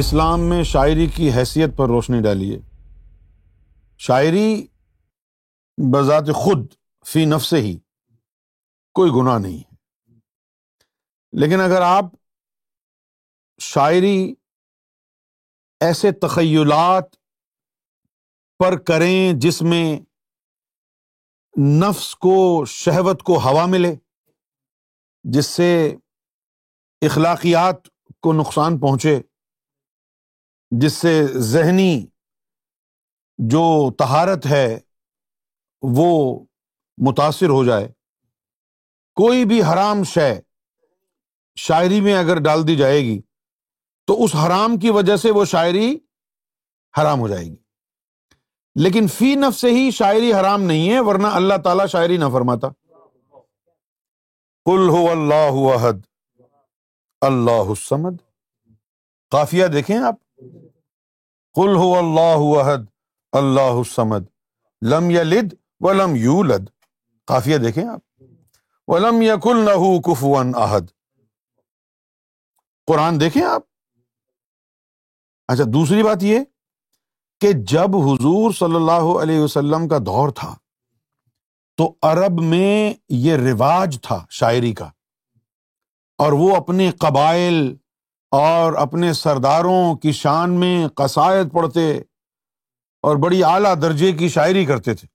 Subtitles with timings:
[0.00, 2.58] اسلام میں شاعری کی حیثیت پر روشنی ڈالی ہے
[4.06, 4.44] شاعری
[5.92, 6.64] بذات خود
[7.12, 7.76] فی نف سے ہی
[8.98, 12.04] کوئی گناہ نہیں ہے لیکن اگر آپ
[13.68, 14.16] شاعری
[15.86, 17.14] ایسے تخیلات
[18.58, 19.84] پر کریں جس میں
[21.86, 22.34] نفس کو
[22.80, 23.94] شہوت کو ہوا ملے
[25.36, 25.70] جس سے
[27.06, 27.88] اخلاقیات
[28.24, 29.20] کو نقصان پہنچے
[30.78, 31.92] جس سے ذہنی
[33.52, 33.62] جو
[33.98, 34.66] تہارت ہے
[35.96, 36.34] وہ
[37.06, 37.88] متاثر ہو جائے
[39.20, 40.32] کوئی بھی حرام شے
[41.62, 43.20] شاعری میں اگر ڈال دی جائے گی
[44.06, 45.90] تو اس حرام کی وجہ سے وہ شاعری
[47.00, 47.56] حرام ہو جائے گی
[48.82, 52.68] لیکن فی نف سے ہی شاعری حرام نہیں ہے ورنہ اللہ تعالیٰ شاعری نہ فرماتا
[54.70, 55.88] کل ہو اللہ
[57.26, 58.16] اللہ حسمد
[59.32, 60.14] کافیہ دیکھیں آپ
[61.58, 62.68] هو اللہ
[63.38, 64.00] اللہ
[64.90, 65.52] لم یلد
[65.84, 66.68] ولم یولد
[67.28, 68.00] قافیہ دیکھیں آپ
[68.90, 69.22] ولم
[72.88, 73.62] قرآن دیکھیں آپ
[75.52, 76.38] اچھا دوسری بات یہ
[77.40, 80.54] کہ جب حضور صلی اللہ علیہ وسلم کا دور تھا
[81.78, 82.92] تو عرب میں
[83.26, 84.88] یہ رواج تھا شاعری کا
[86.22, 87.64] اور وہ اپنے قبائل
[88.36, 91.88] اور اپنے سرداروں کی شان میں قصائد پڑھتے
[93.08, 95.08] اور بڑی اعلیٰ درجے کی شاعری کرتے تھے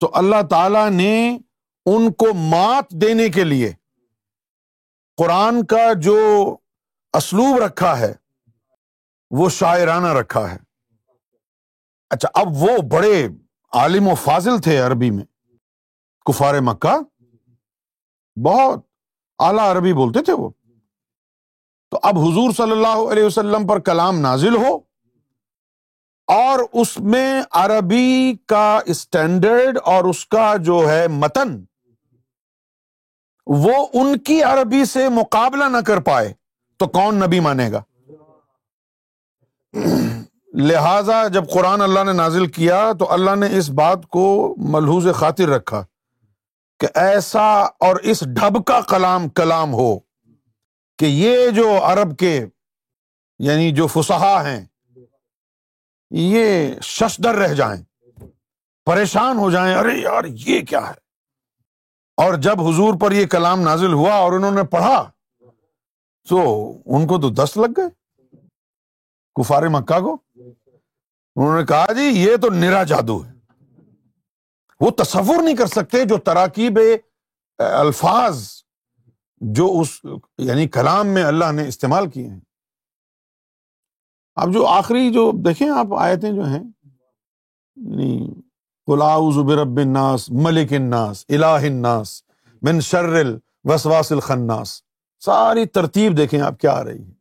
[0.00, 1.14] تو اللہ تعالیٰ نے
[1.92, 3.70] ان کو مات دینے کے لیے
[5.18, 6.16] قرآن کا جو
[7.18, 8.12] اسلوب رکھا ہے
[9.38, 10.56] وہ شاعرانہ رکھا ہے
[12.14, 13.26] اچھا اب وہ بڑے
[13.80, 15.24] عالم و فاضل تھے عربی میں
[16.28, 16.96] کفار مکہ
[18.46, 18.84] بہت
[19.48, 20.48] اعلیٰ عربی بولتے تھے وہ
[21.90, 24.74] تو اب حضور صلی اللہ علیہ وسلم پر کلام نازل ہو
[26.32, 31.56] اور اس میں عربی کا اسٹینڈرڈ اور اس کا جو ہے متن
[33.64, 36.32] وہ ان کی عربی سے مقابلہ نہ کر پائے
[36.78, 37.82] تو کون نبی مانے گا
[40.68, 44.24] لہذا جب قرآن اللہ نے نازل کیا تو اللہ نے اس بات کو
[44.76, 45.82] ملحوظ خاطر رکھا
[46.80, 47.48] کہ ایسا
[47.86, 49.96] اور اس ڈھب کا کلام کلام ہو
[51.00, 52.32] کہ یہ جو عرب کے
[53.46, 54.58] یعنی جو فسحا ہیں
[56.22, 56.46] یہ
[56.88, 57.80] ششدر رہ جائیں
[58.86, 60.92] پریشان ہو جائیں ارے یار یہ کیا ہے
[62.24, 65.02] اور جب حضور پر یہ کلام نازل ہوا اور انہوں نے پڑھا
[66.30, 66.42] تو
[66.96, 67.90] ان کو تو دست لگ گئے
[69.40, 73.32] کفار مکہ کو انہوں نے کہا جی یہ تو نرا جادو ہے
[74.84, 76.78] وہ تصور نہیں کر سکتے جو تراکیب
[77.74, 78.44] الفاظ
[79.56, 79.88] جو اس
[80.46, 82.40] یعنی کلام میں اللہ نے استعمال کیے ہیں
[84.42, 86.62] اب جو آخری جو دیکھیں آپ آئے تھے جو ہیں
[88.86, 91.82] پلاؤ یعنی بب الناس ملک من
[92.66, 93.34] بن شرل
[93.86, 94.80] الخناس
[95.24, 97.18] ساری ترتیب دیکھیں آپ کیا آ رہی ہے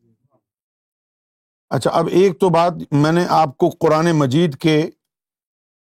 [1.76, 4.80] اچھا اب ایک تو بات میں نے آپ کو قرآن مجید کے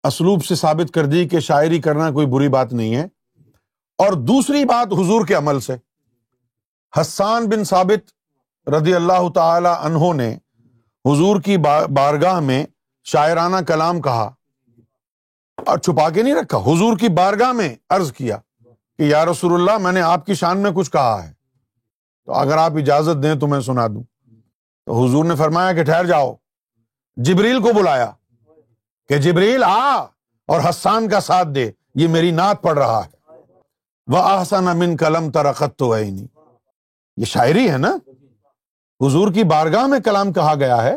[0.09, 3.03] اسلوب سے ثابت کر دی کہ شاعری کرنا کوئی بری بات نہیں ہے
[4.05, 5.77] اور دوسری بات حضور کے عمل سے
[6.97, 8.09] حسان بن ثابت
[8.75, 10.31] رضی اللہ تعالی عنہ نے
[11.09, 11.57] حضور کی
[11.97, 12.65] بارگاہ میں
[13.13, 14.29] شاعرانہ کلام کہا
[15.71, 18.37] اور چھپا کے نہیں رکھا حضور کی بارگاہ میں عرض کیا
[18.99, 21.33] کہ یا رسول اللہ میں نے آپ کی شان میں کچھ کہا ہے
[22.27, 24.03] تو اگر آپ اجازت دیں تو میں سنا دوں
[24.87, 26.33] تو حضور نے فرمایا کہ ٹھہر جاؤ
[27.29, 28.11] جبریل کو بلایا
[29.09, 29.93] کہ جبریل آ
[30.53, 31.71] اور حسان کا ساتھ دے
[32.01, 33.17] یہ میری نعت پڑ رہا ہے
[34.13, 36.27] وہ آسان امن قلم ترخت تو ہے ہی نہیں
[37.21, 37.89] یہ شاعری ہے نا
[39.05, 40.95] حضور کی بارگاہ میں کلام کہا گیا ہے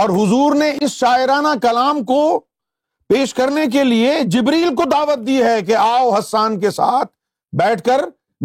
[0.00, 2.18] اور حضور نے اس شاعرانہ کلام کو
[3.12, 7.08] پیش کرنے کے لیے جبریل کو دعوت دی ہے کہ آؤ حسان کے ساتھ
[7.62, 8.00] بیٹھ کر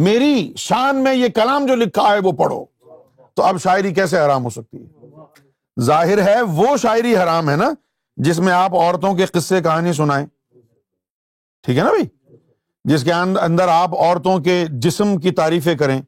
[0.07, 2.63] میری شان میں یہ کلام جو لکھا ہے وہ پڑھو
[3.36, 7.69] تو اب شاعری کیسے حرام ہو سکتی ہے ظاہر ہے وہ شاعری حرام ہے نا
[8.30, 10.25] جس میں آپ عورتوں کے قصے کہانی سنائیں
[11.68, 12.06] ٹھیک ہے نا بھائی
[12.94, 13.13] جس کے
[13.44, 16.00] اندر آپ عورتوں کے جسم کی تعریفیں کریں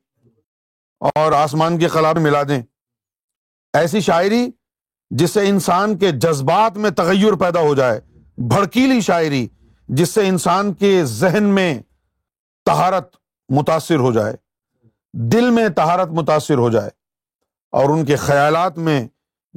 [1.14, 2.62] اور آسمان خلا میں ملا دیں
[3.78, 4.46] ایسی شاعری
[5.20, 8.00] جس سے انسان کے جذبات میں تغیر پیدا ہو جائے
[8.54, 9.46] بھڑکیلی شاعری
[9.98, 11.74] جس سے انسان کے ذہن میں
[12.66, 13.16] تہارت
[13.58, 14.36] متاثر ہو جائے
[15.32, 16.90] دل میں تہارت متاثر ہو جائے
[17.80, 19.02] اور ان کے خیالات میں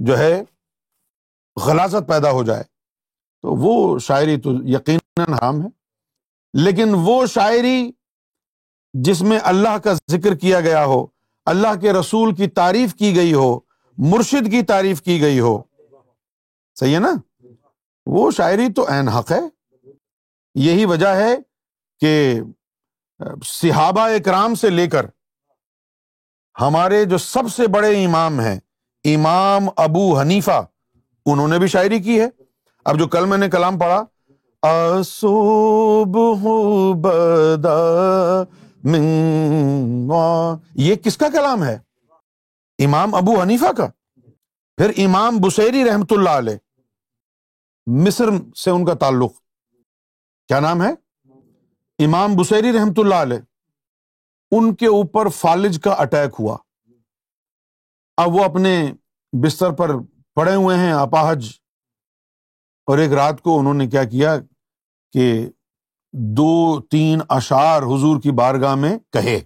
[0.06, 0.43] جو ہے
[1.67, 2.62] غلازت پیدا ہو جائے
[3.43, 5.69] تو وہ شاعری تو یقیناً حام ہے
[6.64, 7.90] لیکن وہ شاعری
[9.06, 11.05] جس میں اللہ کا ذکر کیا گیا ہو
[11.50, 13.45] اللہ کے رسول کی تعریف کی گئی ہو
[14.11, 15.53] مرشد کی تعریف کی گئی ہو
[16.81, 17.12] صحیح ہے نا
[18.17, 19.41] وہ شاعری تو عین حق ہے
[20.65, 21.35] یہی وجہ ہے
[22.00, 22.12] کہ
[23.53, 25.06] صحابہ اکرام سے لے کر
[26.61, 28.59] ہمارے جو سب سے بڑے امام ہیں
[29.15, 30.61] امام ابو حنیفہ
[31.33, 32.29] انہوں نے بھی شاعری کی ہے
[32.91, 34.05] اب جو کل میں نے کلام پڑھا
[34.75, 36.56] اصوب ہو
[37.05, 37.79] بدا
[40.76, 41.76] یہ کس کا کلام ہے
[42.85, 43.87] امام ابو حنیفہ کا
[44.76, 46.56] پھر امام بسیری رحمت اللہ علیہ
[48.05, 48.29] مصر
[48.62, 49.32] سے ان کا تعلق
[50.49, 50.90] کیا نام ہے
[52.05, 53.38] امام بسیری رحمت اللہ علیہ
[54.56, 56.56] ان کے اوپر فالج کا اٹیک ہوا
[58.23, 58.75] اب وہ اپنے
[59.44, 59.90] بستر پر
[60.37, 61.50] پڑے ہوئے ہیں اپاہج
[62.90, 64.37] اور ایک رات کو انہوں نے کیا کیا
[65.12, 65.25] کہ
[66.37, 69.38] دو تین اشار حضور کی بارگاہ میں کہے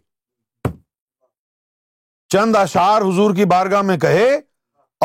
[2.32, 4.28] چند اشار حضور کی بارگاہ میں کہے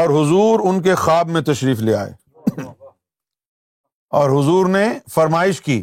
[0.01, 2.11] اور حضور ان کے خواب میں تشریف لے آئے
[4.19, 5.81] اور حضور نے فرمائش کی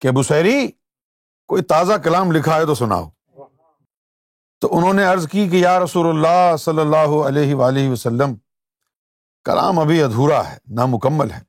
[0.00, 0.56] کہ بسری
[1.48, 3.08] کوئی تازہ کلام لکھا ہے تو سناؤ
[4.60, 8.34] تو انہوں نے عرض کی کہ یا رسول اللہ صلی اللہ علیہ وآلہ وسلم
[9.44, 11.46] کلام ابھی ادھورا ہے نامکمل ہے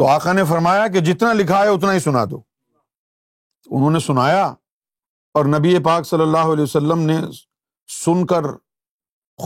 [0.00, 2.36] تو آقا نے فرمایا کہ جتنا لکھا ہے اتنا ہی سنا دو
[3.76, 4.44] انہوں نے سنایا
[5.38, 7.16] اور نبی پاک صلی اللہ علیہ وسلم نے
[8.04, 8.46] سن کر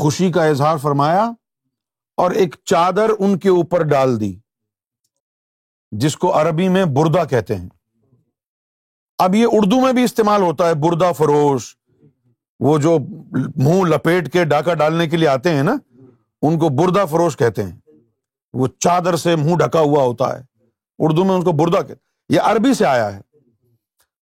[0.03, 1.25] خوشی کا اظہار فرمایا
[2.23, 4.33] اور ایک چادر ان کے اوپر ڈال دی
[6.05, 7.69] جس کو عربی میں بردا کہتے ہیں
[9.27, 11.75] اب یہ اردو میں بھی استعمال ہوتا ہے بردا فروش
[12.69, 12.97] وہ جو
[13.33, 15.77] منہ لپیٹ کے ڈاکہ ڈالنے کے لیے آتے ہیں نا
[16.47, 17.79] ان کو بردا فروش کہتے ہیں
[18.61, 20.43] وہ چادر سے منہ ڈھکا ہوا ہوتا ہے
[21.05, 23.21] اردو میں اس کو بردا کہتے یہ عربی سے آیا ہے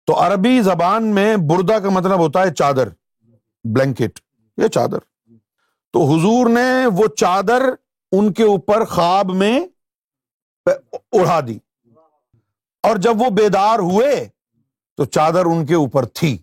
[0.06, 2.88] تو عربی زبان میں بردا کا مطلب ہوتا ہے چادر
[3.75, 4.19] بلینکٹ
[4.62, 4.99] یہ چادر
[5.93, 6.67] تو حضور نے
[7.00, 7.62] وہ چادر
[8.19, 9.59] ان کے اوپر خواب میں
[10.75, 11.59] اڑا دی
[12.88, 14.15] اور جب وہ بیدار ہوئے
[14.97, 16.37] تو چادر ان کے اوپر تھی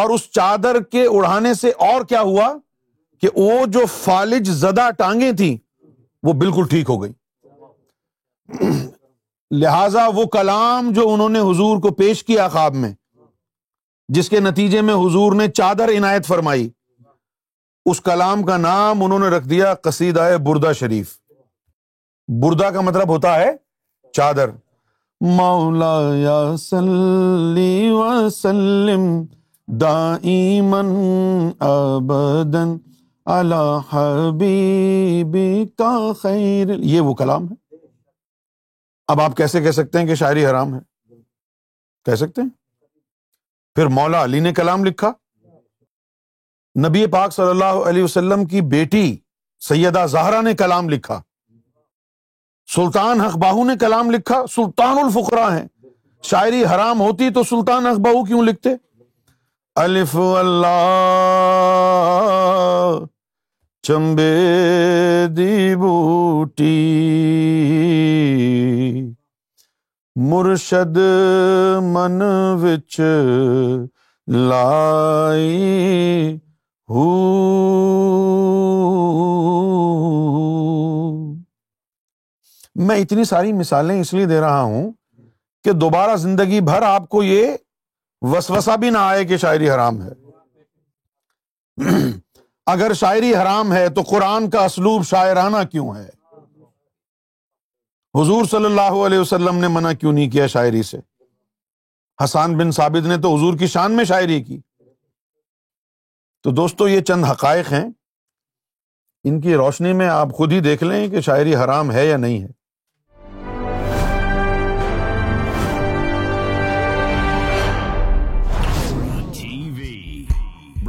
[0.00, 2.48] اور اس چادر کے اڑانے سے اور کیا ہوا
[3.20, 5.56] کہ وہ جو فالج زدہ ٹانگیں تھیں
[6.26, 7.12] وہ بالکل ٹھیک ہو گئی
[9.60, 12.92] لہذا وہ کلام جو انہوں نے حضور کو پیش کیا خواب میں
[14.14, 16.68] جس کے نتیجے میں حضور نے چادر عنایت فرمائی
[17.90, 21.16] اس کلام کا نام انہوں نے رکھ دیا قصیدہ بردا شریف
[22.42, 23.50] بردا کا مطلب ہوتا ہے
[24.16, 24.50] چادر
[25.40, 29.06] مولا یا صلی وسلم
[31.66, 32.76] ابدن
[33.34, 33.78] اللہ
[36.22, 37.76] خیر یہ وہ کلام ہے
[39.12, 40.78] اب آپ کیسے کہہ سکتے ہیں کہ شاعری حرام ہے
[42.04, 42.48] کہہ سکتے ہیں
[43.76, 45.10] پھر مولا علی نے کلام لکھا
[46.86, 49.04] نبی پاک صلی اللہ علیہ وسلم کی بیٹی
[49.68, 51.20] سیدہ زہرا نے کلام لکھا
[52.74, 55.66] سلطان اخباہو نے کلام لکھا سلطان الفقرا ہیں
[56.30, 58.74] شاعری حرام ہوتی تو سلطان اخباہو کیوں لکھتے
[59.80, 60.66] الف اللہ
[63.82, 64.32] چمبے
[65.36, 66.72] دی بوٹی
[70.30, 70.96] مرشد
[71.92, 72.22] من
[72.62, 73.00] وچ
[74.48, 75.46] لائی
[76.90, 77.12] ہو
[82.86, 84.90] میں اتنی ساری مثالیں اس لیے دے رہا ہوں
[85.64, 87.56] کہ دوبارہ زندگی بھر آپ کو یہ
[88.34, 90.14] وسوسہ بھی نہ آئے کہ شاعری حرام ہے
[92.70, 96.06] اگر شاعری حرام ہے تو قرآن کا اسلوب شاعرانہ کیوں ہے
[98.20, 100.96] حضور صلی اللہ علیہ وسلم نے منع کیوں نہیں کیا شاعری سے
[102.24, 104.60] حسان بن ثابت نے تو حضور کی شان میں شاعری کی
[106.44, 107.84] تو دوستو یہ چند حقائق ہیں
[109.28, 112.42] ان کی روشنی میں آپ خود ہی دیکھ لیں کہ شاعری حرام ہے یا نہیں
[112.42, 112.48] ہے